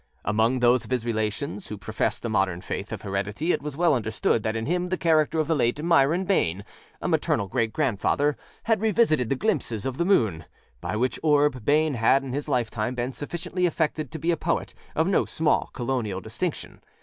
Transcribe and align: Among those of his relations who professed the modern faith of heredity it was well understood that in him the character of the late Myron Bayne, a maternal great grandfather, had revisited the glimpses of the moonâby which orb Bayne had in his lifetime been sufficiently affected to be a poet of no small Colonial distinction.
Among 0.25 0.61
those 0.61 0.83
of 0.83 0.89
his 0.89 1.05
relations 1.05 1.67
who 1.67 1.77
professed 1.77 2.23
the 2.23 2.27
modern 2.31 2.61
faith 2.61 2.91
of 2.91 3.03
heredity 3.03 3.51
it 3.51 3.61
was 3.61 3.77
well 3.77 3.93
understood 3.93 4.41
that 4.41 4.55
in 4.55 4.65
him 4.65 4.89
the 4.89 4.97
character 4.97 5.37
of 5.37 5.45
the 5.47 5.53
late 5.53 5.79
Myron 5.83 6.25
Bayne, 6.25 6.65
a 6.99 7.07
maternal 7.07 7.47
great 7.47 7.71
grandfather, 7.71 8.35
had 8.63 8.81
revisited 8.81 9.29
the 9.29 9.35
glimpses 9.35 9.85
of 9.85 9.97
the 9.97 10.03
moonâby 10.03 10.45
which 10.99 11.19
orb 11.21 11.63
Bayne 11.63 11.93
had 11.93 12.23
in 12.23 12.33
his 12.33 12.49
lifetime 12.49 12.95
been 12.95 13.13
sufficiently 13.13 13.67
affected 13.67 14.11
to 14.11 14.17
be 14.17 14.31
a 14.31 14.37
poet 14.37 14.73
of 14.95 15.05
no 15.05 15.23
small 15.25 15.69
Colonial 15.71 16.19
distinction. 16.19 16.81